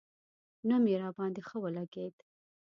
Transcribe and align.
نوم 0.67 0.83
یې 0.91 0.97
راباندې 1.03 1.41
ښه 1.47 1.57
ولګېد. 1.63 2.15